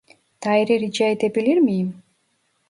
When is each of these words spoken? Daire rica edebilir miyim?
Daire 0.45 0.77
rica 0.79 1.05
edebilir 1.05 1.57
miyim? 1.57 2.03